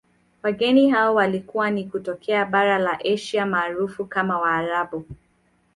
[0.43, 5.05] Wageni hao walikuwa ni kutokea bara la Asia maarufu kama waarabu